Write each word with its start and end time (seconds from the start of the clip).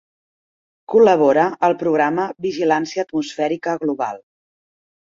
Col·labora 0.93 1.43
al 1.69 1.77
programa 1.83 2.27
Vigilància 2.49 3.07
Atmosfèrica 3.09 3.81
Global. 3.87 4.23